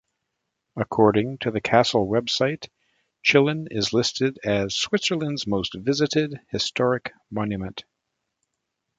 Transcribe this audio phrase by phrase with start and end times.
[0.75, 2.69] According to the castle website,
[3.21, 7.83] Chillon is listed as "Switzerland's most visited historic monument".